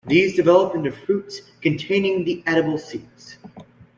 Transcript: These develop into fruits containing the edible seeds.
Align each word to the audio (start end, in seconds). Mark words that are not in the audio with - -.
These 0.07 0.35
develop 0.35 0.73
into 0.73 0.91
fruits 0.91 1.41
containing 1.61 2.25
the 2.25 2.41
edible 2.47 2.79
seeds. 2.79 3.37